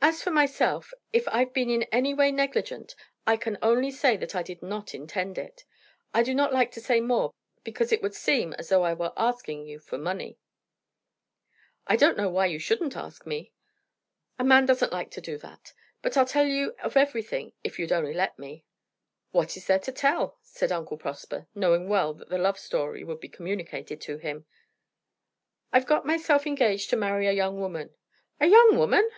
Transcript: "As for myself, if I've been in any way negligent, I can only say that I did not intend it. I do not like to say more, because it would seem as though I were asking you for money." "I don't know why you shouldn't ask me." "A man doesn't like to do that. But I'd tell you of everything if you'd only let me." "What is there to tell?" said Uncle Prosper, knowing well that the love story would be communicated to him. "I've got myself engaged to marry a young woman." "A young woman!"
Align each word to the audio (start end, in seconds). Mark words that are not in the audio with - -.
"As 0.00 0.22
for 0.22 0.30
myself, 0.30 0.94
if 1.12 1.26
I've 1.26 1.52
been 1.52 1.68
in 1.68 1.82
any 1.92 2.14
way 2.14 2.30
negligent, 2.30 2.94
I 3.26 3.36
can 3.36 3.58
only 3.60 3.90
say 3.90 4.16
that 4.16 4.32
I 4.34 4.44
did 4.44 4.62
not 4.62 4.94
intend 4.94 5.36
it. 5.38 5.64
I 6.14 6.22
do 6.22 6.34
not 6.36 6.52
like 6.52 6.70
to 6.72 6.80
say 6.80 7.00
more, 7.00 7.34
because 7.64 7.90
it 7.90 8.00
would 8.00 8.14
seem 8.14 8.52
as 8.54 8.68
though 8.68 8.84
I 8.84 8.94
were 8.94 9.12
asking 9.16 9.66
you 9.66 9.80
for 9.80 9.98
money." 9.98 10.38
"I 11.88 11.96
don't 11.96 12.16
know 12.16 12.30
why 12.30 12.46
you 12.46 12.60
shouldn't 12.60 12.96
ask 12.96 13.26
me." 13.26 13.52
"A 14.38 14.44
man 14.44 14.66
doesn't 14.66 14.92
like 14.92 15.10
to 15.10 15.20
do 15.20 15.36
that. 15.38 15.74
But 16.00 16.16
I'd 16.16 16.28
tell 16.28 16.46
you 16.46 16.76
of 16.80 16.96
everything 16.96 17.52
if 17.64 17.80
you'd 17.80 17.92
only 17.92 18.14
let 18.14 18.38
me." 18.38 18.64
"What 19.32 19.56
is 19.56 19.66
there 19.66 19.80
to 19.80 19.92
tell?" 19.92 20.38
said 20.42 20.70
Uncle 20.70 20.96
Prosper, 20.96 21.48
knowing 21.56 21.88
well 21.88 22.14
that 22.14 22.28
the 22.28 22.38
love 22.38 22.58
story 22.58 23.02
would 23.02 23.20
be 23.20 23.28
communicated 23.28 24.00
to 24.02 24.16
him. 24.18 24.46
"I've 25.72 25.86
got 25.86 26.06
myself 26.06 26.46
engaged 26.46 26.88
to 26.90 26.96
marry 26.96 27.26
a 27.26 27.32
young 27.32 27.58
woman." 27.60 27.94
"A 28.40 28.46
young 28.46 28.78
woman!" 28.78 29.10